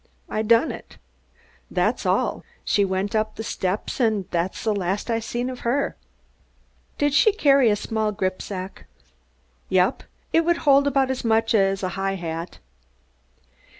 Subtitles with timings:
[0.27, 0.97] I done it.
[1.69, 2.43] That's all.
[2.65, 5.95] She went up the steps, and that's the last I seen of her."
[6.97, 8.85] "Did she carry a small gripsack?"
[9.69, 10.01] "Yep.
[10.33, 12.57] It would hold about as much as a high hat."